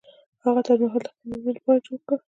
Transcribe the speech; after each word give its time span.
هغه 0.45 0.59
تاج 0.65 0.79
محل 0.85 1.01
د 1.03 1.07
خپلې 1.11 1.23
میرمنې 1.37 1.53
لپاره 1.57 1.83
جوړ 1.87 1.99
کړ. 2.07 2.17